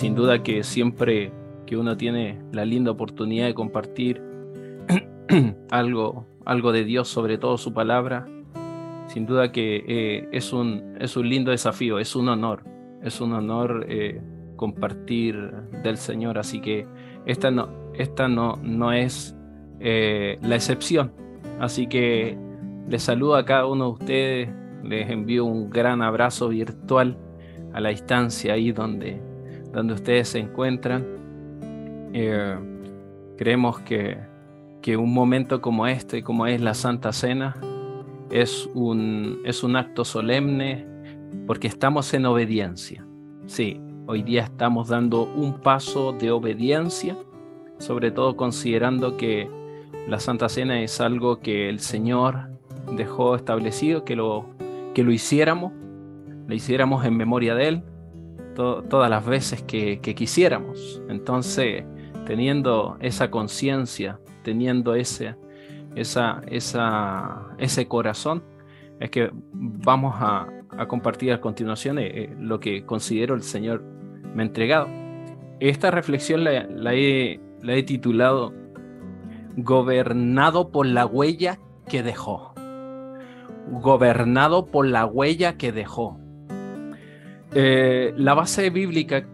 [0.00, 1.30] sin duda que siempre
[1.66, 4.22] que uno tiene la linda oportunidad de compartir
[5.70, 8.26] algo, algo de Dios, sobre todo su palabra,
[9.08, 12.64] sin duda que eh, es, un, es un lindo desafío, es un honor,
[13.02, 14.22] es un honor eh,
[14.56, 15.36] compartir
[15.82, 16.86] del Señor, así que
[17.26, 19.36] esta no, esta no, no es
[19.80, 21.12] eh, la excepción,
[21.58, 22.38] así que
[22.88, 24.48] les saludo a cada uno de ustedes,
[24.82, 27.18] les envío un gran abrazo virtual
[27.74, 29.28] a la distancia ahí donde,
[29.72, 31.06] donde ustedes se encuentran.
[33.36, 34.18] creemos que,
[34.82, 37.56] que un momento como este, como es la Santa Cena,
[38.30, 40.86] es un, es un acto solemne
[41.46, 43.04] porque estamos en obediencia.
[43.46, 47.16] Sí, hoy día estamos dando un paso de obediencia,
[47.78, 49.48] sobre todo considerando que
[50.08, 52.50] la Santa Cena es algo que el Señor
[52.96, 54.46] dejó establecido, que lo,
[54.94, 55.72] que lo hiciéramos,
[56.46, 57.82] lo hiciéramos en memoria de Él
[58.88, 61.02] todas las veces que, quisiéramos.
[61.08, 61.84] Entonces,
[62.26, 65.36] teniendo esa conciencia, teniendo ese,
[65.94, 68.42] esa, esa, ese corazón,
[69.00, 70.46] es que vamos a,
[70.88, 73.82] compartir a continuación eh, eh, lo que considero el Señor
[74.34, 74.88] me ha entregado.
[75.58, 78.54] Esta reflexión la, he, la he titulado
[79.56, 82.54] Gobernado por la huella que dejó.
[83.70, 86.19] Gobernado por la huella que dejó.
[87.52, 89.26] Eh, la base bíblica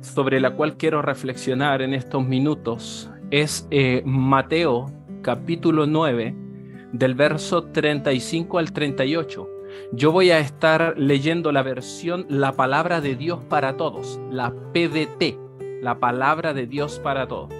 [0.00, 3.68] sobre la cual quiero reflexionar en estos minutos es
[4.04, 6.34] Mateo capítulo 9,
[6.92, 9.48] del verso 35 al 38.
[9.92, 15.36] Yo voy a estar leyendo la versión La palabra de Dios para todos, la PDT,
[15.82, 17.52] la palabra de Dios para todos.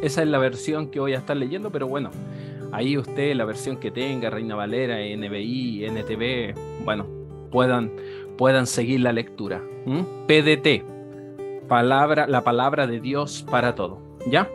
[0.00, 2.10] Esa es la versión que voy a estar leyendo, pero bueno,
[2.70, 7.06] ahí usted, la versión que tenga, Reina Valera, NBI, NTV, bueno,
[7.50, 7.90] puedan,
[8.36, 9.62] puedan seguir la lectura.
[10.26, 10.84] PDT,
[11.68, 13.98] palabra, la palabra de Dios para todos.
[14.26, 14.50] ¿Ya?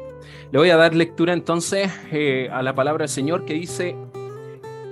[0.52, 3.96] Le voy a dar lectura entonces eh, a la palabra del Señor que dice,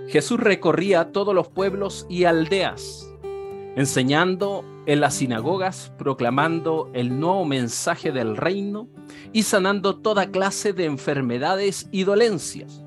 [0.07, 3.13] Jesús recorría todos los pueblos y aldeas,
[3.75, 8.87] enseñando en las sinagogas, proclamando el nuevo mensaje del reino
[9.33, 12.83] y sanando toda clase de enfermedades y dolencias.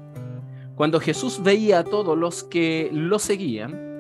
[0.75, 3.92] Cuando Jesús veía a todos los que lo seguían,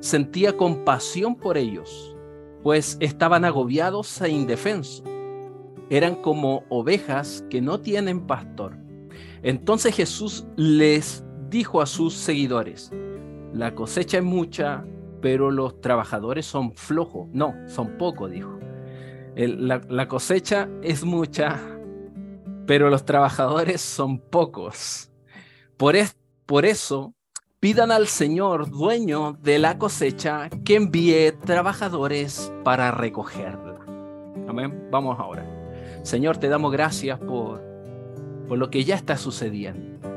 [0.00, 2.16] sentía compasión por ellos,
[2.62, 5.04] pues estaban agobiados e indefensos
[5.90, 8.76] eran como ovejas que no tienen pastor.
[9.42, 12.92] Entonces Jesús les dijo a sus seguidores,
[13.52, 14.84] la cosecha es mucha,
[15.20, 17.28] pero los trabajadores son flojos.
[17.32, 18.58] No, son pocos, dijo.
[19.34, 21.58] la, cosecha es mucha,
[22.66, 25.10] pero los trabajadores son pocos.
[25.76, 25.96] Por,
[26.46, 27.14] por eso,
[27.60, 33.76] pidan al Señor, dueño de la cosecha, que envíe trabajadores para recogerla.
[34.48, 34.88] Amén.
[34.90, 35.44] Vamos ahora.
[36.02, 37.60] Señor, te damos gracias por,
[38.48, 40.08] por lo que ya está sucediendo.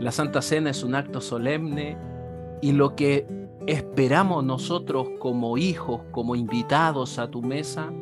[0.00, 1.98] La Santa Cena es un acto solemne
[2.62, 3.26] y lo que
[3.66, 7.92] esperamos nosotros como hijos, como invitados a tu mesa,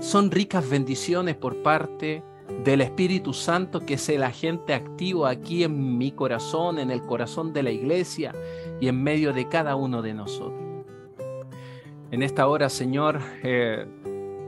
[0.00, 2.24] son ricas bendiciones por parte
[2.64, 7.52] del Espíritu Santo que es el agente activo aquí en mi corazón, en el corazón
[7.52, 8.32] de la iglesia
[8.80, 10.62] y en medio de cada uno de nosotros.
[12.10, 13.86] En esta hora, Señor, eh,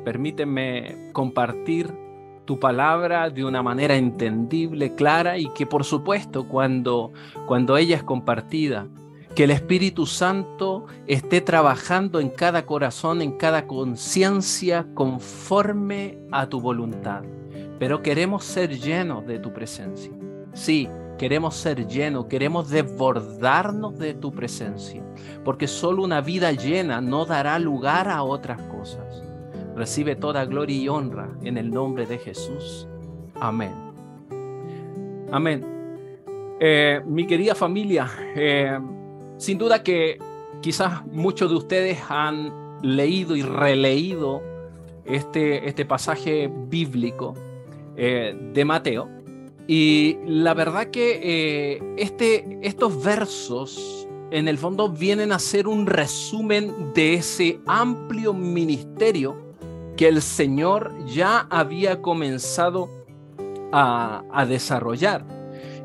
[0.06, 1.92] Permíteme compartir
[2.44, 7.10] tu palabra de una manera entendible, clara y que por supuesto cuando,
[7.48, 8.86] cuando ella es compartida,
[9.34, 16.60] que el Espíritu Santo esté trabajando en cada corazón, en cada conciencia conforme a tu
[16.60, 17.24] voluntad.
[17.78, 20.12] Pero queremos ser llenos de tu presencia.
[20.52, 20.88] Sí,
[21.18, 25.02] queremos ser llenos, queremos desbordarnos de tu presencia,
[25.44, 29.22] porque solo una vida llena no dará lugar a otras cosas.
[29.74, 32.88] Recibe toda gloria y honra en el nombre de Jesús.
[33.40, 33.72] Amén.
[35.30, 35.64] Amén.
[36.58, 38.78] Eh, mi querida familia, eh,
[39.36, 40.18] sin duda que
[40.62, 44.42] quizás muchos de ustedes han leído y releído
[45.04, 47.34] este, este pasaje bíblico
[47.96, 49.08] eh, de Mateo.
[49.66, 56.92] Y la verdad que este, estos versos en el fondo vienen a ser un resumen
[56.94, 59.36] de ese amplio ministerio
[59.96, 62.90] que el Señor ya había comenzado
[63.72, 65.24] a, desarrollar.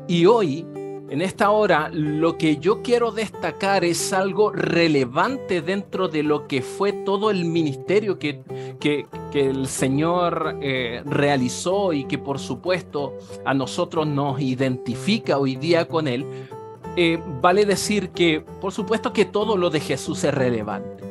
[0.06, 0.66] Y hoy,
[1.10, 6.62] en esta hora, lo que yo quiero destacar es algo relevante dentro de lo que
[6.62, 8.42] fue todo el ministerio que,
[8.80, 13.14] que, el Señor eh, realizó y que por supuesto
[13.44, 16.26] a nosotros nos identifica hoy día con Él.
[16.96, 21.02] Eh, vale decir que por supuesto que todo lo de Jesús es relevante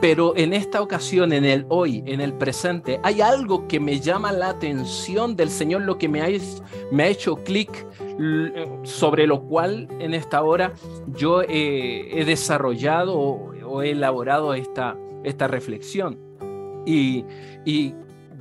[0.00, 4.32] Pero en esta ocasión, en el hoy, en el presente, hay algo que me llama
[4.32, 7.86] la atención del Señor, lo que me ha, hecho clic,
[8.82, 10.72] sobre lo cual en esta hora
[11.06, 14.96] yo he desarrollado o, he elaborado esta
[15.46, 16.31] reflexión.
[16.86, 17.24] Y,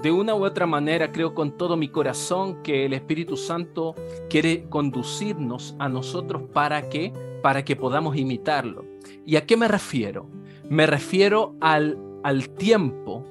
[0.02, 3.94] de una u otra manera creo con todo mi corazón que el Espíritu Santo
[4.32, 8.86] quiere conducirnos a nosotros para que para que podamos imitarlo.
[9.26, 10.28] ¿Y a qué me refiero?
[10.70, 13.26] Me refiero al, al tiempo,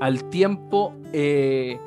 [0.00, 1.78] al tiempo eh,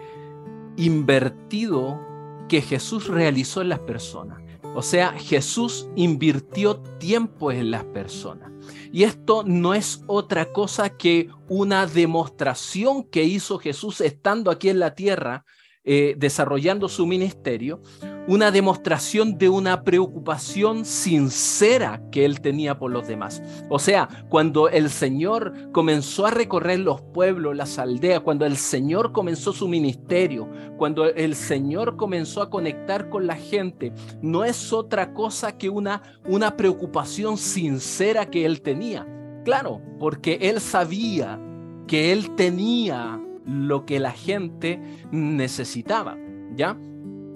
[0.78, 2.00] invertido
[2.48, 4.42] que Jesús realizó en las personas.
[4.76, 8.52] O sea, Jesús invirtió tiempo en las personas.
[8.92, 14.80] Y esto no es otra cosa que una demostración que hizo Jesús estando aquí en
[14.80, 15.46] la tierra,
[15.84, 17.82] eh, desarrollando su ministerio,
[18.30, 23.42] una demostración de una preocupación sincera que él tenía por los demás.
[23.70, 29.14] O sea, cuando el Señor comenzó a recorrer los pueblos, las aldeas, cuando el Señor
[29.14, 30.48] comenzó su ministerio,
[30.78, 36.04] cuando el Señor comenzó a conectar con la gente, no es otra cosa que una,
[36.28, 39.08] una preocupación sincera que él tenía.
[39.44, 41.42] Claro, porque él sabía
[41.88, 44.80] que él tenía lo que la gente
[45.12, 46.16] necesitaba,
[46.56, 46.78] ¿ya?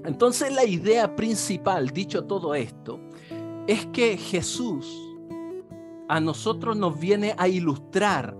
[0.06, 3.00] Entonces la idea principal, dicho todo esto,
[3.68, 4.86] es que Jesús
[6.10, 8.38] a nosotros nos viene a ilustrar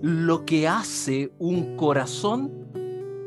[0.00, 2.52] lo que hace un corazón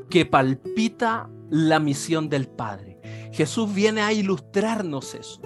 [0.10, 3.00] que palpita la misión del Padre.
[3.32, 5.42] Jesús viene a ilustrarnos eso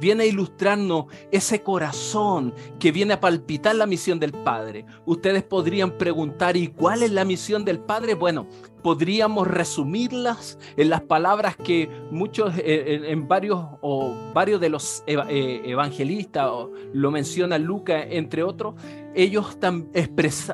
[0.00, 4.84] viene a ilustrarnos ese corazón que viene a palpitar la misión del Padre.
[5.06, 8.14] Ustedes podrían preguntar, ¿y cuál es la misión del Padre?
[8.14, 8.46] Bueno,
[8.82, 15.62] podríamos resumirlas en las palabras que muchos, eh, en, varios o varios de los eh,
[15.64, 16.50] evangelistas,
[16.92, 18.74] lo menciona Lucas, entre otros,
[19.14, 19.58] ellos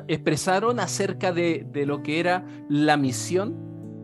[0.07, 3.55] expresaron acerca de, de lo que era la misión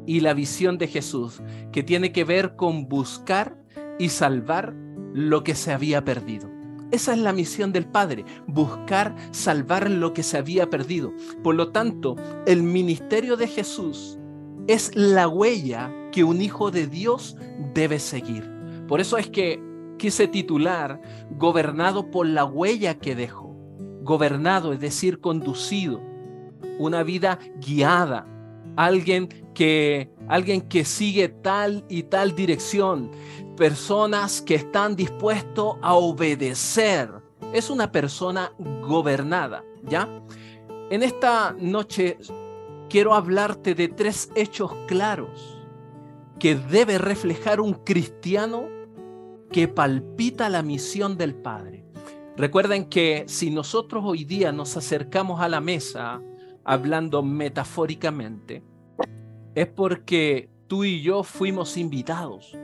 [0.05, 1.41] y la visión de Jesús,
[1.71, 3.57] que tiene que ver con buscar
[3.99, 4.73] y salvar
[5.13, 6.49] lo que se había perdido.
[6.91, 11.13] Esa es la misión del Padre, buscar salvar lo que se había perdido.
[11.41, 14.19] Por lo tanto, el ministerio de Jesús
[14.67, 17.37] es la huella que un hijo de Dios
[17.73, 18.49] debe seguir.
[18.87, 19.61] Por eso es que
[19.97, 21.01] quise titular
[21.37, 23.55] Gobernado por la huella que dejó.
[24.03, 26.01] Gobernado, es decir, conducido.
[26.77, 28.27] Una vida guiada.
[28.75, 33.11] Alguien que, alguien que sigue tal y tal dirección
[33.55, 37.09] personas que están dispuestos a obedecer.
[37.53, 40.07] Es una persona gobernada, ¿ya?
[40.89, 42.17] En esta noche
[42.89, 45.57] quiero hablarte de tres hechos claros
[46.39, 48.65] que debe reflejar un cristiano
[49.51, 51.85] que palpita la misión del Padre.
[52.37, 56.21] Recuerden que si nosotros hoy día nos acercamos a la mesa
[56.63, 58.63] hablando metafóricamente,
[59.53, 62.57] es porque tú y yo fuimos invitados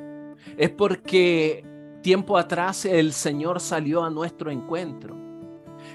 [0.56, 1.66] es porque
[2.02, 5.18] tiempo atrás el Señor salió a nuestro encuentro.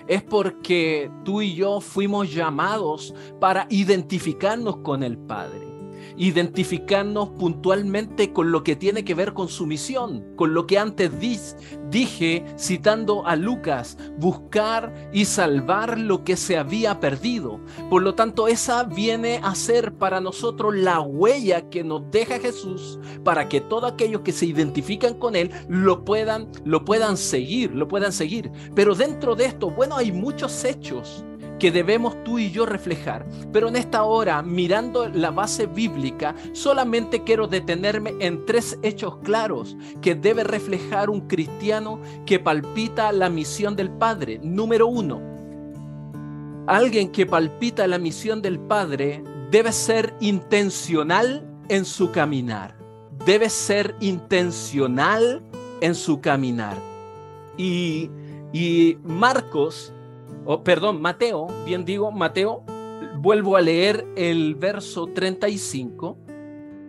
[0.06, 5.71] Es porque tú y yo fuimos llamados para identificarnos con el Padre
[6.16, 11.10] identificarnos puntualmente con lo que tiene que ver con su misión, con lo que antes
[11.90, 17.60] dije citando a Lucas, buscar y salvar lo que se había perdido.
[17.90, 22.98] Por lo tanto, esa viene a ser para nosotros la huella que nos deja Jesús
[23.24, 27.88] para que todos aquellos que se identifican con Él lo puedan, lo puedan seguir, lo
[27.88, 28.50] puedan seguir.
[28.74, 31.24] Pero dentro de esto, bueno, hay muchos hechos
[31.62, 33.24] que debemos tú y yo reflejar.
[33.52, 39.76] Pero en esta hora, mirando la base bíblica, solamente quiero detenerme en tres hechos claros
[40.00, 44.40] que debe reflejar un cristiano que palpita la misión del Padre.
[44.42, 45.20] Número uno,
[46.66, 52.74] alguien que palpita la misión del Padre debe ser intencional en su caminar.
[53.24, 55.44] Debe ser intencional
[55.80, 56.76] en su caminar.
[57.56, 58.10] Y,
[58.52, 59.91] y Marcos
[60.44, 62.64] oh, perdón, Mateo, bien digo, Mateo,
[63.18, 66.18] vuelvo a leer el verso 35,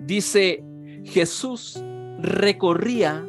[0.01, 0.63] dice,
[1.05, 1.81] Jesús
[2.19, 3.27] recorría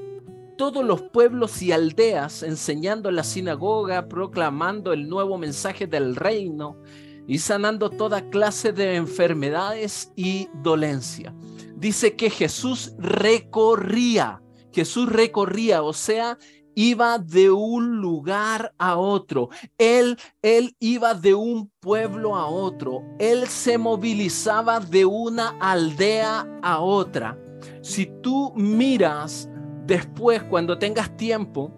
[0.56, 6.76] todos los pueblos y aldeas enseñando en la sinagoga, proclamando el nuevo mensaje del reino
[7.26, 11.34] y sanando toda clase de enfermedades y dolencia.
[11.76, 16.38] Dice que Jesús recorría, Jesús recorría, o sea,
[16.74, 19.50] iba de un lugar a otro.
[19.78, 23.02] Él, él iba de un pueblo a otro.
[23.18, 27.38] Él se movilizaba de una aldea a otra.
[27.82, 29.48] Si tú miras
[29.86, 31.72] después, cuando tengas tiempo,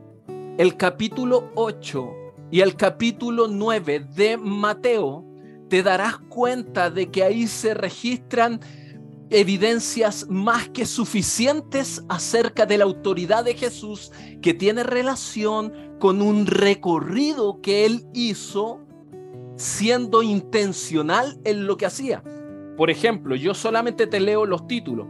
[0.59, 2.11] el capítulo 8
[2.51, 5.25] y el capítulo 9 de Mateo,
[5.69, 8.61] te darás cuenta de que ahí se registran
[9.31, 16.47] evidencias más que suficientes acerca de la autoridad de Jesús que tiene relación con un
[16.47, 18.81] recorrido que él hizo
[19.57, 22.23] siendo intencional en lo que hacía.
[22.77, 25.07] Por ejemplo, yo solamente te leo los títulos.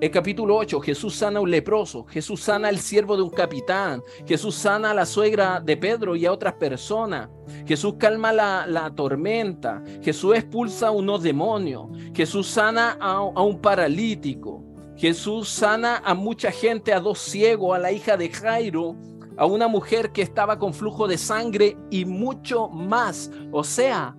[0.00, 4.02] El capítulo 8, Jesús sana a un leproso, Jesús sana al siervo de un capitán,
[4.26, 7.28] Jesús sana a la suegra de Pedro y a otras personas,
[7.66, 14.64] Jesús calma la, tormenta, Jesús expulsa a unos demonios, Jesús sana a, a un paralítico,
[14.96, 18.96] Jesús sana a mucha gente, a dos ciegos, a la hija de Jairo,
[19.36, 23.30] a una mujer que estaba con flujo de sangre y mucho más.
[23.52, 24.16] O sea,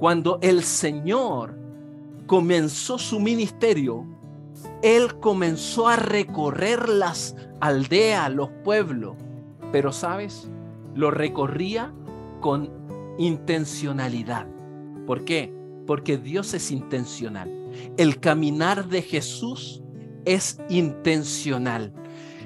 [0.00, 1.56] cuando el Señor
[2.26, 4.15] comenzó su ministerio,
[4.82, 9.16] él comenzó a recorrer las aldeas, los pueblos,
[9.72, 10.50] pero sabes,
[10.94, 11.92] lo recorría
[12.40, 12.70] con
[13.18, 14.46] intencionalidad.
[15.06, 15.52] ¿Por qué?
[15.86, 17.50] Porque Dios es intencional.
[17.96, 19.82] El caminar de Jesús
[20.24, 21.92] es intencional.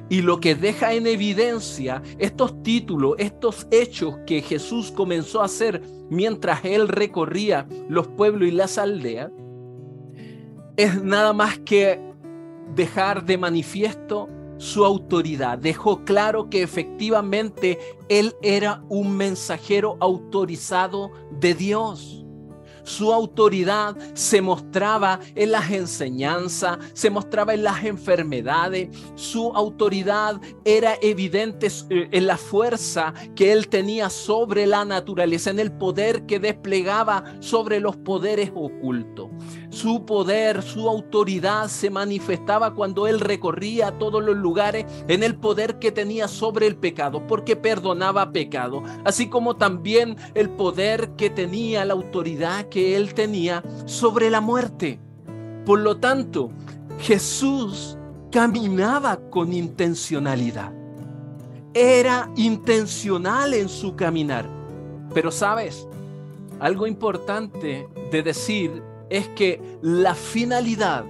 [0.09, 5.83] Y lo que deja en evidencia estos títulos, estos hechos que Jesús comenzó a hacer
[6.11, 9.31] mientras él recorría los pueblos y las aldeas,
[10.77, 12.10] es nada más que
[12.75, 15.59] dejar de manifiesto su autoridad.
[15.59, 21.11] Dejó claro que efectivamente él era un mensajero autorizado
[21.41, 22.25] de Dios.
[22.85, 28.89] Su autoridad se mostraba en las enseñanzas, se mostraba en las enfermedades.
[29.15, 35.59] Su autoridad era evidente eh, en la fuerza que él tenía sobre la naturaleza, en
[35.59, 39.29] el poder que desplegaba sobre los poderes ocultos.
[39.71, 45.79] Su poder, su autoridad se manifestaba cuando él recorría todos los lugares en el poder
[45.79, 51.85] que tenía sobre el pecado, porque perdonaba pecado, así como también el poder que tenía
[51.85, 54.99] la autoridad que él tenía sobre la muerte.
[55.67, 56.51] Por lo tanto,
[56.99, 57.99] Jesús
[58.31, 60.73] caminaba con intencionalidad.
[61.75, 64.49] Era intencional en su caminar.
[65.13, 65.87] Pero sabes,
[66.61, 71.05] algo importante de decir es que la finalidad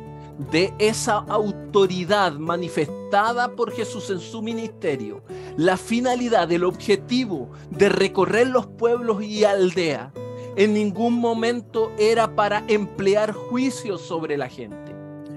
[0.51, 5.23] de esa autoridad manifestada por Jesús en su ministerio,
[5.57, 10.13] la finalidad, el objetivo de recorrer los pueblos y aldeas,
[10.61, 14.95] en ningún momento era para emplear juicios sobre la gente.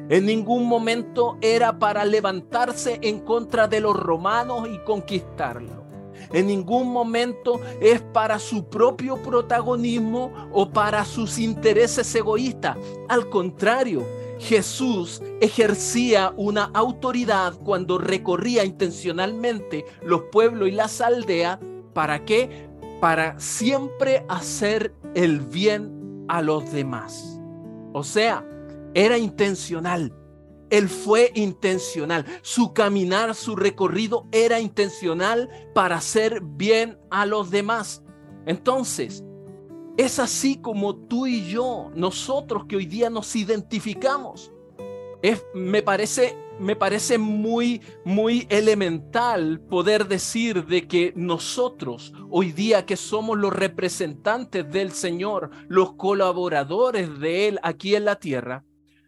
[0.10, 5.78] En ningún momento era para levantarse en contra de los romanos y conquistarlos.
[6.34, 12.76] En ningún momento es para su propio protagonismo o para sus intereses egoístas.
[13.08, 14.06] Al contrario,
[14.40, 21.60] Jesús ejercía una autoridad cuando recorría intencionalmente los pueblos y las aldeas.
[21.94, 22.73] ¿Para qué?
[23.04, 27.38] Para siempre hacer el bien a los demás.
[27.92, 28.48] O sea,
[28.94, 30.16] era intencional.
[30.70, 32.26] Él fue intencional.
[32.44, 38.02] Su caminar, su recorrido era intencional para hacer bien a los demás.
[38.46, 39.22] Entonces,
[39.98, 44.54] es así como tú y yo, nosotros que hoy día nos identificamos.
[45.22, 52.86] Es, me parece me parece muy, muy elemental poder decir de que nosotros, hoy día
[52.86, 58.64] que somos los representantes del Señor, los colaboradores de Él aquí en la tierra,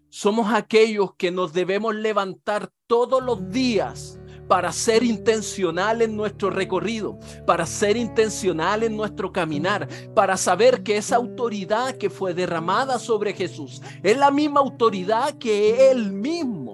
[0.10, 7.18] somos aquellos que nos debemos levantar todos los días para ser intencional en nuestro recorrido,
[7.46, 13.34] para ser intencional en nuestro caminar, para saber que esa autoridad que fue derramada sobre
[13.34, 16.64] Jesús es la misma autoridad que Él mismo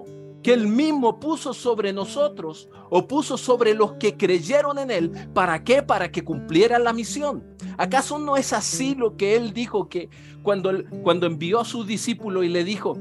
[0.42, 5.12] que él mismo puso sobre nosotros o puso sobre los que creyeron en él.
[5.32, 5.82] ¿Para qué?
[5.82, 7.44] Para que cumplieran la misión.
[7.78, 10.10] ¿Acaso no es así lo que él dijo que
[10.42, 10.72] cuando,
[11.02, 12.98] cuando envió a sus discípulos y le dijo,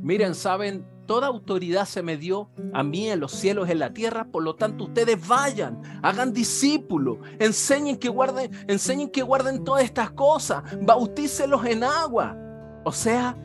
[0.00, 4.26] miren, saben, toda autoridad se me dio a mí en los cielos, en la tierra,
[4.30, 10.10] por lo tanto ustedes vayan, hagan discípulos, enseñen que guarden, enseñen que guarden todas estas
[10.10, 12.36] cosas, bautícelos en agua.
[12.84, 13.36] O sea,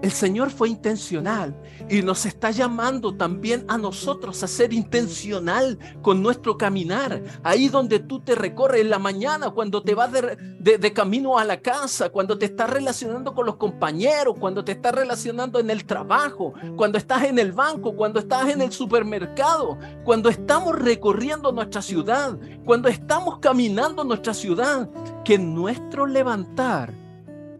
[0.00, 1.56] el Señor fue intencional
[1.88, 7.22] y nos está llamando también a nosotros a ser intencional con nuestro caminar.
[7.42, 11.60] Ahí donde tú te recorres en la mañana, cuando te vas de, camino a la
[11.60, 16.54] casa, cuando te estás relacionando con los compañeros, cuando te estás relacionando en el trabajo,
[16.76, 22.38] cuando estás en el banco, cuando estás en el supermercado, cuando estamos recorriendo nuestra ciudad,
[22.64, 24.88] cuando estamos caminando nuestra ciudad,
[25.24, 26.92] que nuestro levantar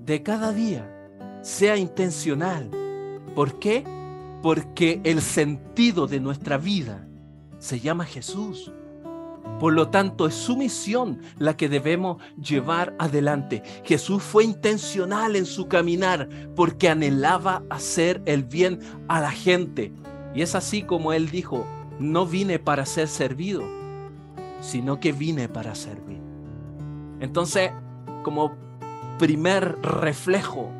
[0.00, 0.98] de cada día
[1.42, 2.71] sea intencional.
[3.35, 3.85] ¿Por qué?
[4.42, 7.07] Porque el sentido de nuestra vida
[7.59, 8.73] se llama Jesús.
[9.59, 13.62] Por lo tanto, es su misión la que debemos llevar adelante.
[13.85, 18.78] Jesús fue intencional en su caminar porque anhelaba hacer el bien
[19.09, 19.92] a la gente.
[20.35, 21.66] Y es así como él dijo,
[21.99, 23.64] no vine para ser servido,
[24.61, 26.21] sino que vine para servir.
[27.18, 27.73] Entonces,
[28.23, 28.52] como
[29.18, 30.71] primer reflejo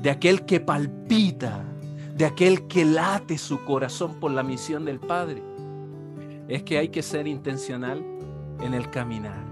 [0.00, 1.64] de aquel que palpita,
[2.16, 5.42] de aquel que late su corazón por la misión del Padre,
[6.48, 8.02] es que hay que ser intencional
[8.60, 9.44] en el caminar.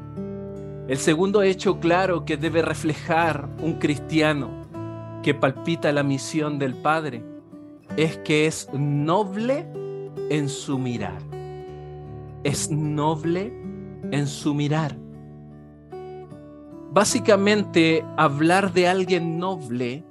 [0.89, 4.51] El segundo hecho claro que debe reflejar un cristiano
[5.23, 7.23] que palpita la misión del Padre
[7.97, 9.67] es que es noble
[10.31, 11.21] en su mirar.
[12.43, 13.53] Es noble
[14.11, 14.97] en su mirar.
[16.91, 20.05] Básicamente, hablar de alguien noble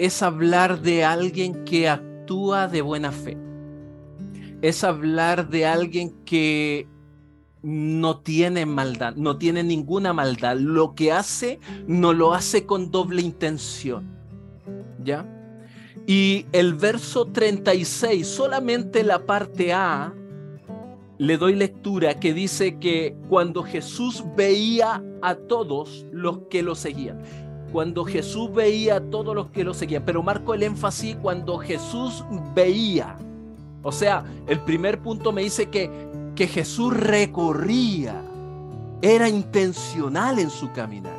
[0.00, 3.36] es hablar de alguien que actúa de buena fe.
[4.62, 6.88] Es hablar de alguien que
[7.62, 10.56] no tiene maldad, no tiene ninguna maldad.
[10.56, 14.08] Lo que hace, no lo hace con doble intención.
[15.04, 15.26] ¿Ya?
[16.06, 20.14] Y el verso 36, solamente la parte A,
[21.18, 27.20] le doy lectura que dice que cuando Jesús veía a todos los que lo seguían,
[27.72, 32.24] cuando Jesús veía a todos los que lo seguían, pero marco el énfasis cuando Jesús
[32.54, 33.16] veía.
[33.82, 35.90] O sea, el primer punto me dice que,
[36.34, 38.22] que Jesús recorría,
[39.02, 41.18] era intencional en su caminar,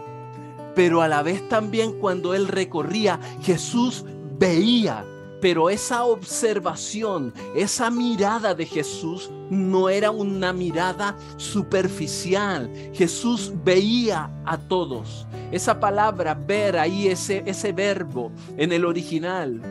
[0.76, 4.06] pero a la vez también cuando él recorría, Jesús
[4.38, 5.04] veía
[5.42, 12.72] pero esa observación, esa mirada de Jesús no era una mirada superficial.
[12.94, 15.28] Jesús veía a todos.
[15.52, 19.62] Esa palabra ver ahí, ese, ese verbo en el original,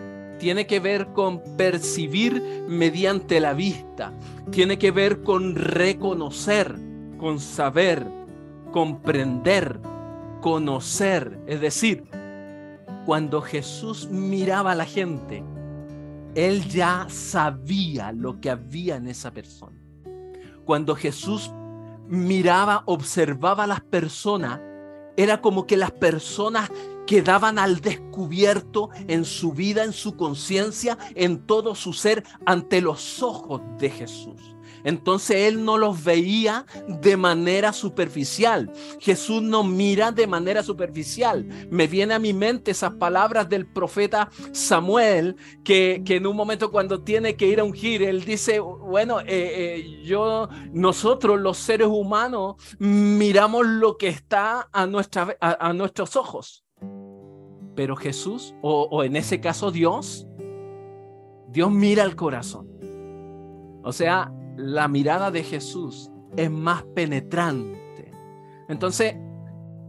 [0.41, 4.13] tiene que ver con percibir mediante la vista.
[4.51, 6.75] Tiene que ver con reconocer,
[7.17, 8.05] con saber,
[8.73, 9.79] comprender,
[10.41, 11.39] conocer.
[11.47, 12.05] Es decir,
[13.07, 15.45] cuando Jesús miraba a la gente,
[16.35, 19.79] él ya sabía lo que había en esa persona.
[20.65, 21.51] Cuando Jesús
[22.09, 24.61] miraba, observaba a las personas,
[25.17, 26.71] era como que las personas
[27.07, 33.23] quedaban al descubierto en su vida, en su conciencia, en todo su ser, ante los
[33.23, 34.57] ojos de Jesús.
[34.85, 38.71] Entonces él no los veía de manera superficial.
[38.99, 41.47] Jesús no mira de manera superficial.
[41.71, 47.03] Me viene a mi mente esas palabras del profeta Samuel, que, en un momento cuando
[47.03, 52.57] tiene que ir a ungir, él dice, bueno, eh, eh, yo, nosotros los seres humanos
[52.79, 56.65] miramos lo que está a, nuestra, a, nuestros ojos.
[57.75, 60.27] Pero Jesús, o, o en ese caso Dios,
[61.49, 62.69] Dios mira el corazón.
[63.83, 68.13] O sea, la mirada de Jesús es más penetrante.
[68.69, 69.17] Entonces,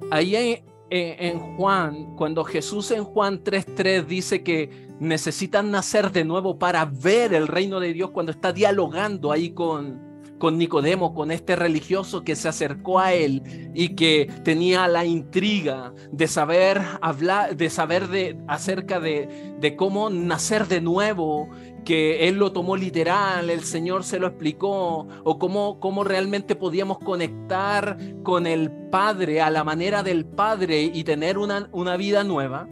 [0.09, 6.85] ahí en, Juan, cuando Jesús en Juan 3.3 dice que necesitan nacer de nuevo para
[6.85, 10.10] ver el reino de Dios, cuando está dialogando ahí con,
[10.41, 13.43] con Nicodemo, con este religioso que se acercó a él
[13.75, 20.67] y que tenía la intriga de saber hablar, de saber de, acerca de, cómo nacer
[20.67, 21.47] de nuevo,
[21.85, 26.97] que él lo tomó literal, el Señor se lo explicó, o cómo, cómo realmente podíamos
[26.97, 32.67] conectar con el Padre a la manera del Padre y tener una, una vida nueva,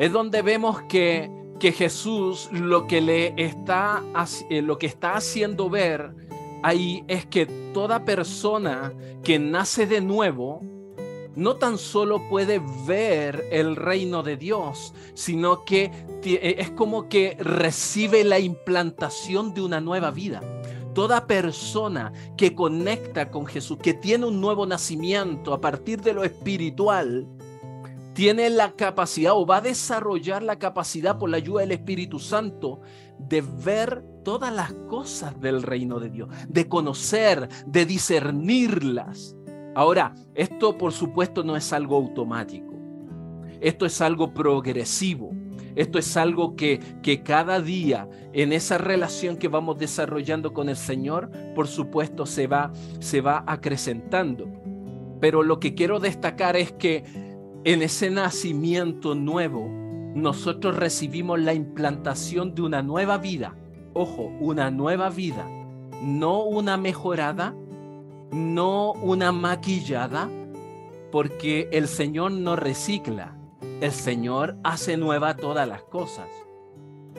[0.00, 4.02] es donde vemos que, que Jesús lo que le está,
[4.48, 6.28] eh, lo que está haciendo ver
[6.62, 8.92] ahí es que toda persona
[9.22, 10.62] que nace de nuevo
[11.36, 15.90] no tan solo puede ver el reino de Dios, sino que
[16.24, 20.42] eh, es como que recibe la implantación de una nueva vida.
[20.94, 26.24] Toda persona que conecta con Jesús, que tiene un nuevo nacimiento a partir de lo
[26.24, 27.28] espiritual,
[28.12, 32.80] tiene la capacidad o va a desarrollar la capacidad por la ayuda del Espíritu Santo
[33.28, 39.36] de ver todas las cosas del reino de Dios, de conocer, de discernirlas.
[39.74, 42.74] Ahora, esto por supuesto no es algo automático.
[43.60, 45.32] Esto es algo progresivo.
[45.76, 50.76] Esto es algo que, que cada día en esa relación que vamos desarrollando con el
[50.76, 54.48] Señor, por supuesto, se va, se va acrecentando.
[55.20, 57.04] Pero lo que quiero destacar es que
[57.64, 59.79] en ese nacimiento nuevo,
[60.14, 63.54] nosotros recibimos la implantación de una nueva vida.
[63.92, 65.46] Ojo, una nueva vida,
[66.02, 67.54] no una mejorada,
[68.32, 70.28] no una maquillada,
[71.10, 73.36] porque el Señor no recicla,
[73.80, 76.28] el Señor hace nueva todas las cosas.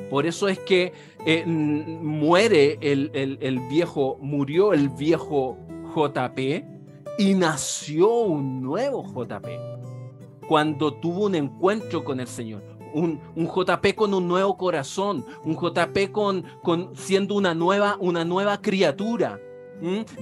[0.09, 0.93] Por eso es que
[1.25, 5.57] eh, muere el, el, viejo, murió el viejo
[5.93, 6.39] JP
[7.17, 9.47] y nació un nuevo JP
[10.47, 12.70] cuando tuvo un encuentro con el Señor.
[12.93, 18.25] Un, un, JP con un nuevo corazón, un JP con, con siendo una nueva, una
[18.25, 19.39] nueva criatura.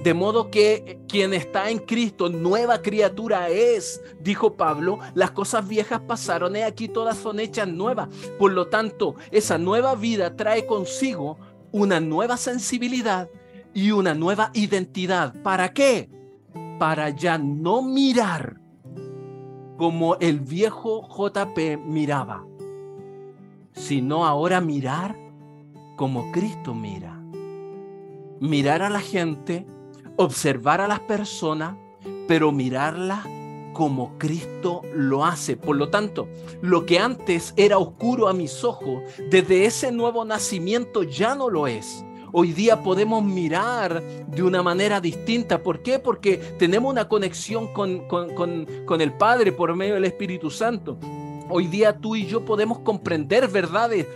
[0.02, 6.00] De modo que quien está en Cristo, nueva criatura es, dijo Pablo, las cosas viejas
[6.00, 8.08] pasaron y aquí todas son hechas nuevas.
[8.38, 11.36] Por lo tanto, esa nueva vida trae consigo
[11.72, 13.28] una nueva sensibilidad
[13.74, 15.34] y una nueva identidad.
[15.42, 16.08] ¿Para qué?
[16.78, 18.60] Para ya no mirar
[19.76, 22.46] como el viejo JP miraba,
[23.72, 25.16] sino ahora mirar
[25.96, 27.20] como Cristo mira
[28.40, 29.66] mirar a la gente,
[30.16, 31.76] observar a las personas,
[32.26, 33.22] pero mirarla
[33.74, 35.56] como Cristo lo hace.
[35.56, 36.26] Por lo tanto,
[36.62, 41.66] lo que antes era oscuro a mis ojos, desde ese nuevo nacimiento ya no lo
[41.66, 42.04] es.
[42.32, 45.62] Hoy día podemos mirar de una manera distinta.
[45.62, 45.98] ¿Por qué?
[45.98, 50.96] Porque tenemos una conexión con, con, el Padre por medio del Espíritu Santo.
[51.50, 54.06] Hoy día tú y yo podemos comprender verdades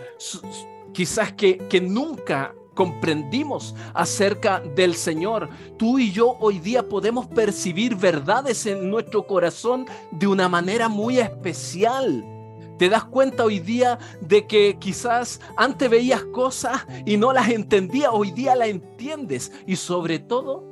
[0.93, 5.49] quizás que, que nunca comprendimos acerca del Señor.
[5.77, 11.19] Tú y yo hoy día podemos percibir verdades en nuestro corazón de una manera muy
[11.19, 12.23] especial.
[12.77, 18.09] ¿Te das cuenta hoy día de que quizás antes veías cosas y no las entendías,
[18.11, 19.51] hoy día las entiendes?
[19.65, 20.63] Y sobre todo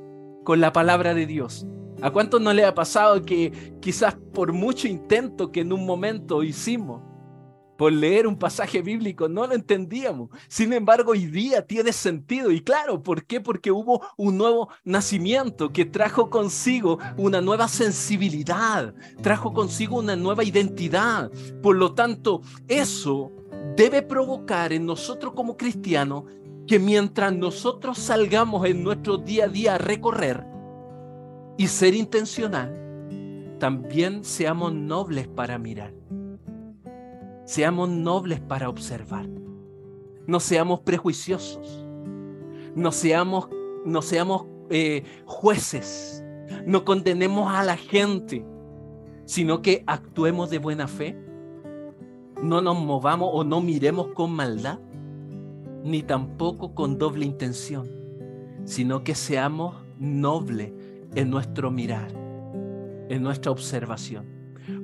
[0.44, 1.66] con la palabra de Dios.
[2.04, 6.44] ¿A cuántos no le ha pasado que quizás por mucho intento que en un momento
[6.44, 7.02] hicimos,
[7.78, 10.30] por leer un pasaje bíblico, no lo entendíamos.
[10.50, 12.52] Sin embargo, hoy día tiene sentido.
[12.52, 13.40] Y claro, ¿por qué?
[13.40, 20.44] Porque hubo un nuevo nacimiento que trajo consigo una nueva sensibilidad, trajo consigo una nueva
[20.44, 21.32] identidad.
[21.62, 23.32] Por lo tanto, eso
[23.78, 26.26] debe provocar en nosotros como cristianos
[26.68, 30.53] que mientras nosotros salgamos en nuestro día a día a recorrer
[31.58, 35.94] y ser intencional, también seamos nobles para mirar
[37.46, 39.28] Seamos nobles para observar.
[40.28, 41.86] No seamos prejuiciosos.
[42.74, 43.50] No seamos,
[43.86, 46.24] no seamos eh, jueces.
[46.66, 48.46] No condenemos a la gente,
[49.26, 51.18] sino que actuemos de buena fe.
[52.42, 54.80] No nos movamos o no miremos con maldad,
[55.84, 57.90] ni tampoco con doble intención,
[58.64, 60.72] sino que seamos nobles
[61.16, 62.12] en nuestro mirar,
[63.10, 64.26] en nuestra observación.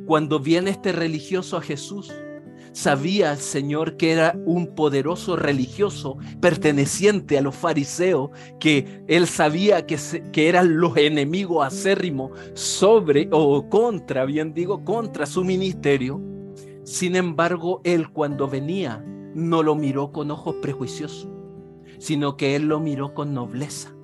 [0.05, 2.11] Cuando viene este religioso a Jesús,
[2.71, 9.85] Sabía el Señor que era un poderoso religioso perteneciente a los fariseos, que él sabía
[9.87, 9.97] que,
[10.31, 16.21] que eran los enemigos acérrimos sobre o contra, bien digo, contra su ministerio.
[16.83, 21.27] Sin embargo, él cuando venía no lo miró con ojos prejuiciosos,
[21.97, 23.95] sino que él lo miró con nobleza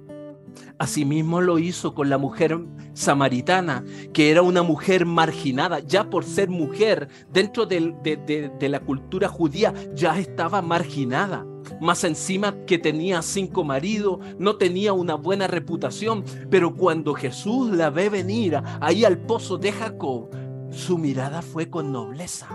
[0.77, 2.59] Asimismo lo hizo con la mujer
[2.93, 9.73] samaritana, que era una mujer marginada, ya por ser mujer dentro de, la cultura judía,
[9.93, 11.45] ya estaba marginada.
[11.81, 17.89] Más encima que tenía cinco maridos, no tenía una buena reputación, pero cuando Jesús la
[17.89, 20.29] ve venir ahí al pozo de Jacob,
[20.71, 22.47] su mirada fue con nobleza,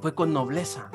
[0.00, 0.90] fue con nobleza.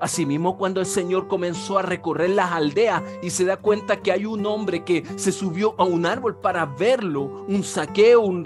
[0.00, 4.26] Asimismo, cuando el Señor comenzó a recorrer las aldeas y se da cuenta que hay
[4.26, 8.44] un hombre que se subió a un árbol para verlo, un saqueo, un,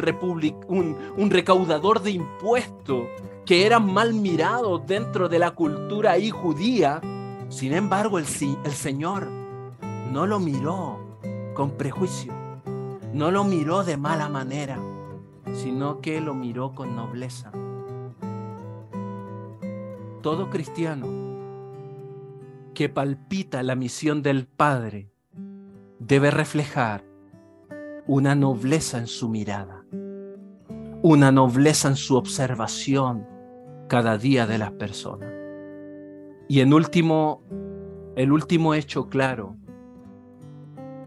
[1.31, 3.07] recaudador de impuestos,
[3.45, 7.01] que era mal mirado dentro de la cultura ahí judía,
[7.49, 8.27] sin embargo el,
[8.65, 9.29] el Señor
[10.13, 10.99] no lo miró
[11.55, 12.33] con prejuicio,
[13.13, 14.79] no lo miró de mala manera,
[15.55, 17.51] sino que lo miró con nobleza.
[20.21, 21.18] Todo cristiano
[22.79, 25.11] que palpita la misión del Padre
[25.99, 27.03] debe reflejar
[28.07, 29.85] una nobleza en su mirada,
[31.03, 33.27] una nobleza en su observación
[33.89, 35.29] cada día de las personas.
[36.49, 37.43] Y en último,
[38.15, 39.57] el último hecho claro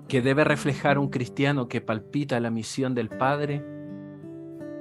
[0.09, 3.65] que debe reflejar un cristiano que palpita la misión del Padre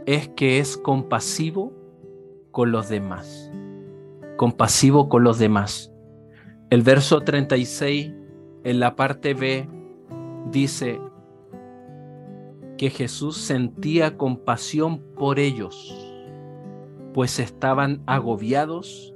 [0.06, 1.72] es que es compasivo
[2.50, 3.52] con los demás.
[4.36, 5.92] Compasivo con los demás.
[6.70, 8.12] El verso 36
[8.62, 9.68] en la parte B
[10.52, 11.00] dice
[12.78, 15.92] que Jesús sentía compasión por ellos,
[17.12, 19.12] pues estaban agobiados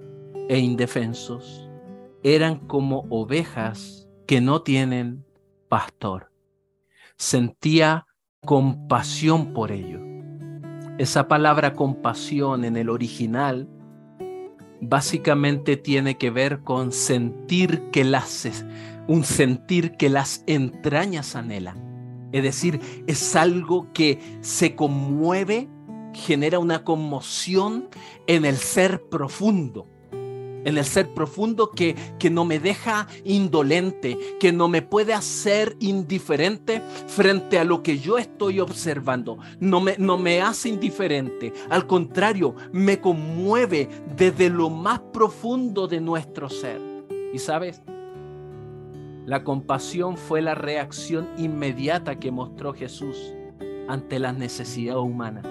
[0.49, 1.71] e indefensos.
[2.25, 5.25] Eran como ovejas que no tienen
[5.69, 6.33] pastor.
[7.17, 8.05] Sentía
[8.45, 10.03] compasión por ellos.
[10.99, 13.69] Esa palabra compasión en el original
[14.89, 18.49] básicamente tiene que ver con sentir que las,
[19.07, 22.29] un sentir que las entrañas anhelan.
[22.33, 25.69] Es decir, es algo que se conmueve,
[26.13, 27.89] genera una conmoción
[28.27, 29.94] en el ser profundo
[30.65, 35.77] en el ser profundo que, que no me deja indolente, que no me puede hacer
[35.81, 39.39] indiferente frente a lo que yo estoy observando.
[39.61, 46.01] No me, no me hace indiferente, al contrario, me conmueve desde lo más profundo de
[46.01, 46.81] nuestro ser.
[47.33, 47.83] Y sabes,
[49.27, 53.35] la compasión fue la reacción inmediata que mostró Jesús
[53.89, 55.43] ante la necesidad humana.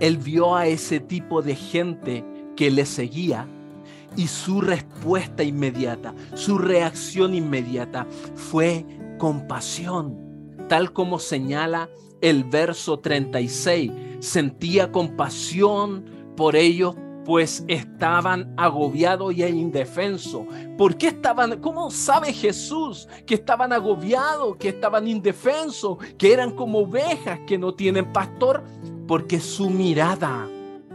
[0.00, 2.24] Él vio a ese tipo de gente
[2.56, 3.46] que le seguía
[4.16, 8.84] y su respuesta inmediata, su reacción inmediata fue
[9.18, 10.16] compasión,
[10.68, 11.88] tal como señala
[12.20, 13.92] el verso 36.
[14.20, 16.04] Sentía compasión
[16.36, 16.94] por ellos
[17.24, 20.46] pues estaban agobiados y indefensos.
[20.76, 21.60] ¿Por qué estaban?
[21.60, 27.74] ¿Cómo sabe Jesús que estaban agobiados, que estaban indefensos, que eran como ovejas que no
[27.74, 28.64] tienen pastor?
[29.06, 30.48] Porque su mirada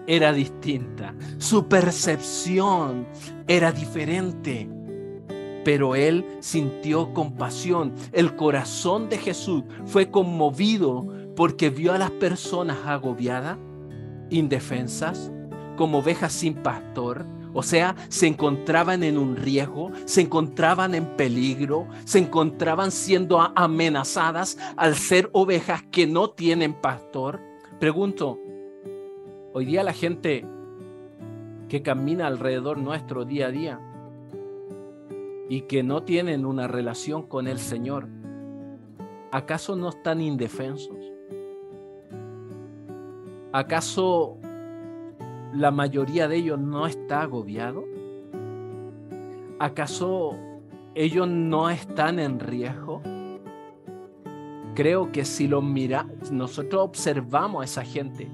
[0.07, 3.07] era distinta, su percepción
[3.47, 4.69] era diferente.
[5.63, 7.93] Pero él sintió compasión.
[8.11, 13.57] El corazón de Jesús fue conmovido porque vio a las personas agobiadas,
[14.29, 15.31] indefensas,
[15.75, 17.25] como ovejas sin pastor.
[17.53, 24.57] O sea, se encontraban en un riesgo, se encontraban en peligro, se encontraban siendo amenazadas
[24.75, 27.41] al ser ovejas que no tienen pastor.
[27.79, 28.39] Pregunto,
[29.57, 30.45] Hoy día la gente
[31.69, 33.79] que camina alrededor nuestro día a día
[35.47, 38.09] y que no tienen una relación con el Señor,
[39.31, 40.97] ¿acaso no están indefensos?
[43.53, 44.35] ¿Acaso
[45.53, 47.85] la mayoría de ellos no está agobiado?
[49.57, 50.35] ¿Acaso
[50.95, 53.01] ellos no están en riesgo?
[54.73, 58.29] Creo que si lo mira, nosotros observamos a esa gente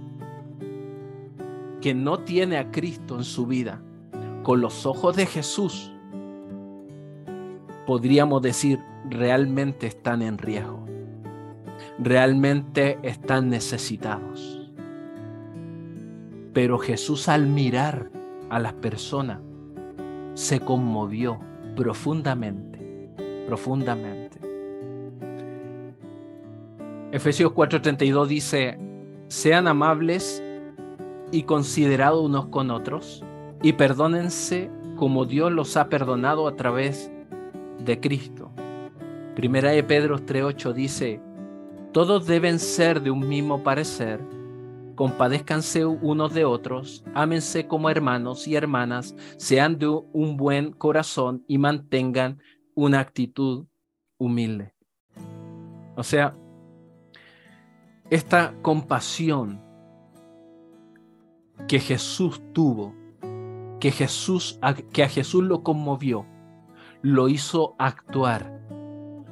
[1.82, 3.82] que no tiene a Cristo en su vida
[4.44, 5.92] con los ojos de Jesús,
[7.86, 10.86] podríamos decir, realmente están en riesgo,
[12.00, 14.72] realmente están necesitados.
[16.54, 18.10] Pero Jesús al mirar
[18.50, 19.40] a las personas
[20.34, 21.40] se conmovió
[21.76, 23.10] profundamente,
[23.48, 24.40] profundamente.
[27.12, 28.78] Efesios 4:32 dice,
[29.28, 30.44] sean amables
[31.32, 33.24] y considerado unos con otros,
[33.62, 37.12] y perdónense como Dios los ha perdonado a través
[37.80, 38.52] de Cristo.
[39.36, 41.22] Primera de Pedro 3.8 dice,
[41.92, 44.22] todos deben ser de un mismo parecer,
[44.96, 51.58] compadezcanse unos de otros, ámense como hermanos y hermanas, sean de un buen corazón y
[51.58, 52.40] mantengan
[52.76, 53.66] una actitud
[54.18, 54.74] humilde.
[55.96, 56.36] O sea,
[58.10, 59.62] esta compasión
[61.68, 62.96] que Jesús tuvo,
[63.80, 64.60] que, Jesús,
[64.92, 66.26] que a Jesús lo conmovió,
[67.02, 68.62] lo hizo actuar,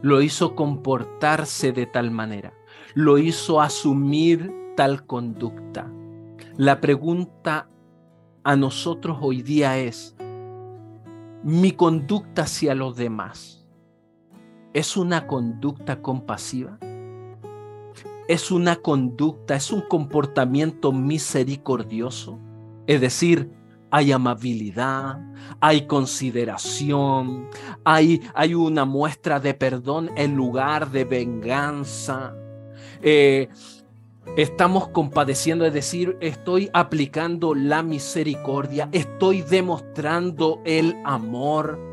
[0.02, 2.54] lo hizo comportarse de tal manera,
[2.94, 5.92] lo hizo asumir tal conducta.
[6.58, 7.70] La pregunta
[8.44, 10.16] a nosotros hoy día es,
[11.44, 13.68] ¿mi conducta hacia los demás
[14.74, 16.80] es una conducta compasiva?
[18.30, 22.40] Es una conducta, es un comportamiento misericordioso.
[22.86, 23.50] Es decir,
[23.90, 25.20] hay amabilidad,
[25.60, 27.48] hay consideración,
[27.84, 32.36] hay, hay una muestra de perdón en lugar de venganza.
[33.02, 33.50] Eh,
[34.38, 41.89] estamos compadeciendo, es decir, estoy aplicando la misericordia, estoy demostrando el amor.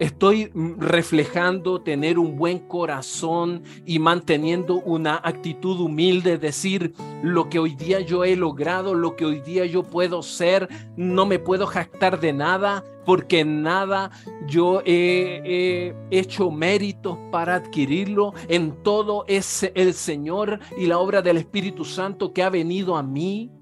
[0.00, 7.74] Estoy reflejando tener un buen corazón y manteniendo una actitud humilde, decir lo que hoy
[7.74, 12.18] día yo he logrado, lo que hoy día yo puedo ser, no me puedo jactar
[12.18, 14.10] de nada, porque en nada
[14.46, 21.36] yo he, hecho méritos para adquirirlo, en todo es el Señor y la obra del
[21.36, 23.52] Espíritu Santo que ha venido a mí.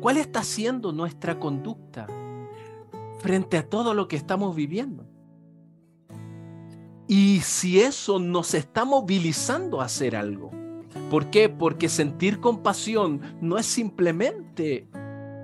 [0.00, 2.06] ¿Cuál está siendo nuestra conducta?
[3.20, 5.06] Frente a todo lo que estamos viviendo.
[7.06, 10.50] Y si eso nos está movilizando a hacer algo.
[11.10, 11.48] ¿Por qué?
[11.48, 14.88] Porque sentir compasión no es simplemente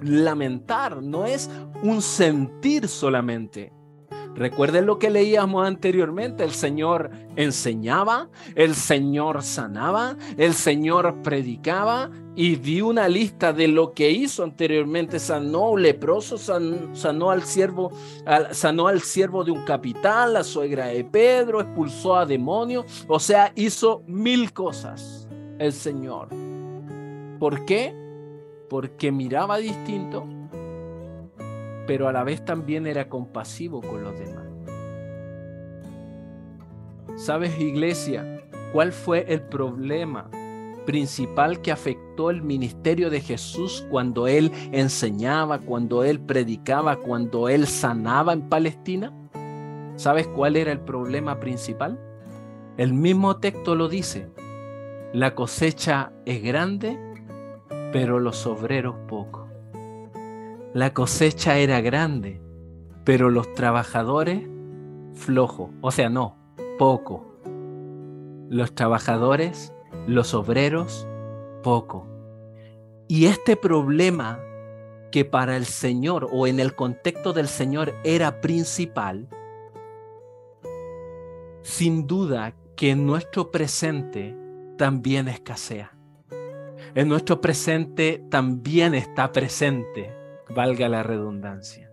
[0.02, 1.50] lamentar, no es
[1.82, 3.72] un sentir solamente.
[4.36, 12.56] Recuerden lo que leíamos anteriormente, el Señor enseñaba, el Señor sanaba, el Señor predicaba y
[12.56, 17.90] dio una lista de lo que hizo anteriormente, sanó leproso, sanó al siervo,
[18.50, 23.52] sanó al siervo de un capitán, la suegra de Pedro, expulsó a demonios, o sea,
[23.54, 25.26] hizo mil cosas
[25.58, 26.28] el Señor.
[27.38, 27.94] ¿Por qué?
[28.68, 30.26] Porque miraba distinto,
[31.86, 34.44] pero a la vez también era compasivo con los demás.
[37.16, 40.30] ¿Sabes, iglesia, cuál fue el problema
[40.84, 47.66] principal que afectó el ministerio de Jesús cuando él enseñaba, cuando él predicaba, cuando él
[47.66, 49.12] sanaba en Palestina?
[49.96, 51.98] ¿Sabes cuál era el problema principal?
[52.76, 54.28] El mismo texto lo dice.
[55.14, 56.98] La cosecha es grande,
[57.92, 59.45] pero los obreros pocos.
[60.74, 62.40] La cosecha era grande,
[63.04, 64.48] pero los trabajadores
[65.14, 66.36] flojos, o sea, no,
[66.78, 67.24] poco.
[68.48, 69.72] Los trabajadores,
[70.06, 71.06] los obreros,
[71.62, 72.06] poco.
[73.08, 74.40] Y este problema
[75.10, 79.28] que para el Señor o en el contexto del Señor era principal,
[81.62, 84.36] sin duda que en nuestro presente
[84.76, 85.92] también escasea.
[86.94, 90.15] En nuestro presente también está presente
[90.48, 91.90] valga la redundancia.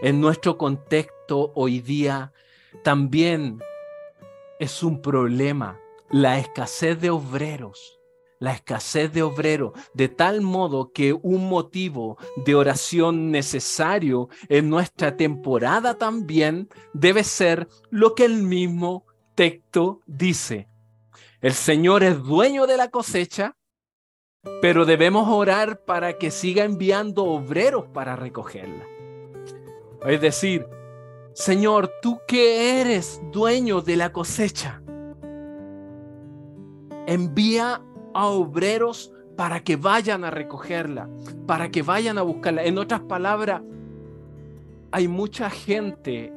[0.00, 2.32] En nuestro contexto hoy día
[2.82, 3.60] también
[4.58, 5.78] es un problema
[6.10, 7.98] la escasez de obreros,
[8.38, 15.16] la escasez de obreros, de tal modo que un motivo de oración necesario en nuestra
[15.16, 20.68] temporada también debe ser lo que el mismo texto dice.
[21.40, 23.56] El Señor es dueño de la cosecha
[24.60, 28.86] pero debemos orar para que siga enviando obreros para recogerla.
[30.04, 30.66] Es decir,
[31.32, 34.82] Señor, tú que eres dueño de la cosecha,
[37.06, 37.82] envía
[38.14, 41.08] a obreros para que vayan a recogerla,
[41.46, 42.64] para que vayan a buscarla.
[42.64, 43.62] En otras palabras,
[44.90, 46.32] hay mucha gente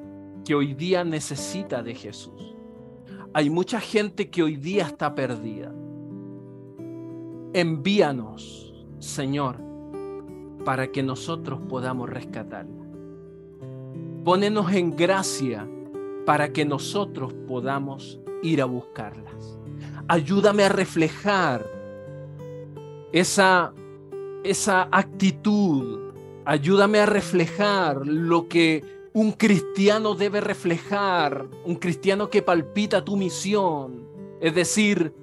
[0.45, 2.55] que hoy día necesita de Jesús.
[3.33, 5.73] Hay mucha gente que hoy día está perdida
[7.55, 9.55] envíanos, Señor,
[10.65, 12.83] para que nosotros podamos rescatarla.
[14.25, 15.65] Pónenos en gracia
[16.25, 19.57] para que nosotros podamos ir a buscarlas.
[20.09, 21.65] Ayúdame a reflejar
[23.13, 23.73] esa,
[24.43, 26.11] esa actitud.
[26.43, 34.05] Ayúdame a reflejar lo que un cristiano debe reflejar, un cristiano que palpita tu misión,
[34.41, 35.13] es decir,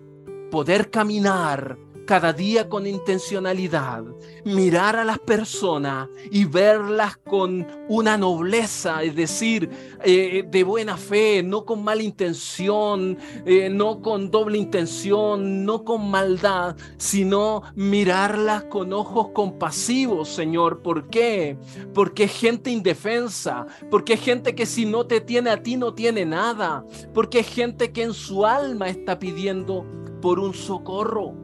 [0.50, 4.04] poder caminar cada día con intencionalidad,
[4.44, 9.70] mirar a las personas y verlas con una nobleza, es decir,
[10.04, 16.10] eh, de buena fe, no con mala intención, eh, no con doble intención, no con
[16.10, 20.82] maldad, sino mirarlas con ojos compasivos, Señor.
[20.82, 21.56] ¿Por qué?
[21.94, 25.94] Porque es gente indefensa, porque es gente que si no te tiene a ti no
[25.94, 26.84] tiene nada,
[27.14, 29.84] porque es gente que en su alma está pidiendo
[30.20, 31.41] por un socorro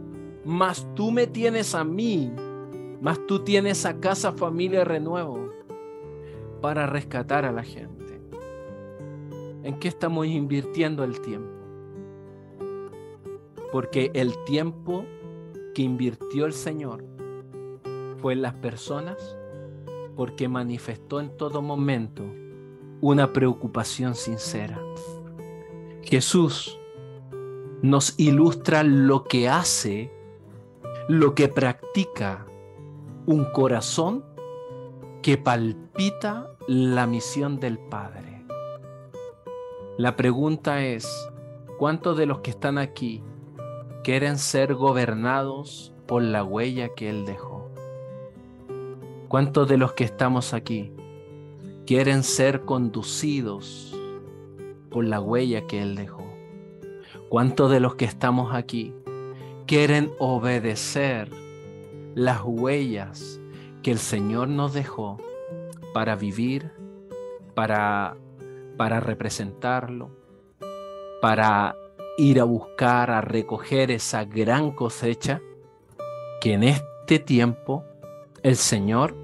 [0.48, 2.32] mas tú me tienes a mí,
[3.02, 5.50] mas tú tienes a Casa Familia Renuevo
[6.62, 8.18] para rescatar a la gente.
[9.62, 11.52] ¿En qué estamos invirtiendo el tiempo?
[13.70, 15.04] Porque el tiempo
[15.74, 17.04] que invirtió el Señor
[18.16, 19.36] fue en las personas
[20.16, 22.24] porque manifestó en todo momento
[23.02, 24.80] una preocupación sincera.
[26.00, 26.80] Jesús
[27.82, 30.16] nos ilustra lo que hace
[31.08, 32.44] lo que practica
[33.24, 34.26] un corazón
[35.22, 38.44] que palpita la misión del Padre.
[39.96, 41.08] La pregunta es,
[41.78, 43.22] ¿cuántos de los que están aquí
[44.04, 47.70] quieren ser gobernados por la huella que Él dejó?
[49.28, 50.92] ¿Cuántos de los que estamos aquí
[51.86, 53.98] quieren ser conducidos
[54.90, 56.26] por la huella que Él dejó?
[57.30, 58.94] ¿Cuántos de los que estamos aquí
[59.68, 61.28] quieren obedecer
[62.14, 63.38] las huellas
[63.82, 65.18] que el Señor nos dejó
[65.92, 66.72] para vivir,
[67.54, 68.16] para,
[68.78, 70.10] para representarlo,
[71.20, 71.76] para
[72.16, 75.42] ir a buscar, a recoger esa gran cosecha
[76.40, 77.84] que en este tiempo
[78.42, 79.14] el Señor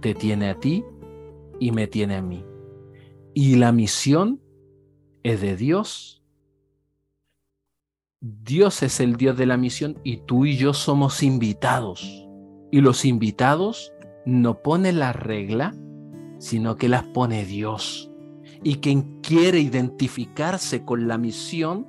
[0.00, 0.86] te tiene a ti
[1.60, 2.46] y me tiene a mí.
[3.34, 4.40] Y la misión
[5.22, 6.22] es de Dios
[8.22, 12.26] Dios es el Dios de la misión y tú y yo somos invitados.
[12.72, 13.92] Y los invitados
[14.24, 15.74] no ponen la regla,
[16.38, 18.10] sino que las pone Dios.
[18.62, 21.84] Y quien quiere identificarse con la misión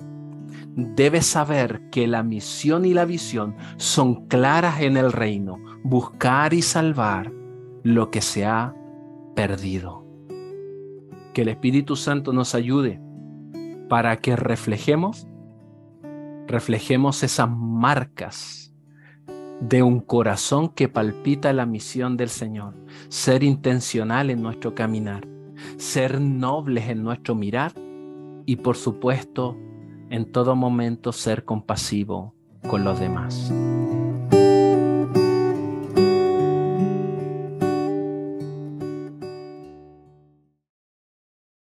[0.76, 6.60] debe saber que la misión y la visión son claras en el reino, buscar y
[6.60, 7.32] salvar
[7.82, 8.74] lo que se ha
[9.34, 10.04] perdido.
[11.32, 13.00] Que el Espíritu Santo nos ayude
[13.88, 15.26] para que reflejemos,
[16.48, 18.74] reflejemos esas marcas
[19.60, 22.74] de un corazón que palpita la misión del Señor,
[23.08, 25.26] ser intencional en nuestro caminar,
[25.76, 27.72] ser nobles en nuestro mirar
[28.46, 29.56] y por supuesto
[30.10, 32.34] en todo momento ser compasivo
[32.68, 33.52] con los demás.